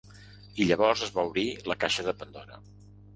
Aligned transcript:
I 0.63 0.65
llavors 0.69 1.03
es 1.07 1.11
va 1.17 1.25
obrir 1.31 1.43
la 1.73 1.77
caixa 1.85 2.07
de 2.09 2.15
pandora. 2.23 2.59